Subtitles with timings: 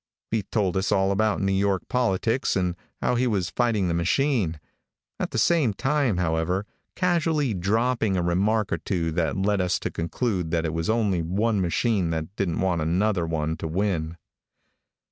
[0.31, 4.59] He told us all about New York politics and how he was fighting the machine,
[5.19, 9.91] at the same time, however, casually dropping a remark or two that led us to
[9.91, 14.17] conclude that it was only one machine that didn't want another one to win.